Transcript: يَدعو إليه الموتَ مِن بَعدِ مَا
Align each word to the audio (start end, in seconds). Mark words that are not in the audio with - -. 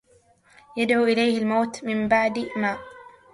يَدعو 0.77 1.03
إليه 1.03 1.37
الموتَ 1.37 1.83
مِن 1.83 2.07
بَعدِ 2.07 2.47
مَا 2.57 2.77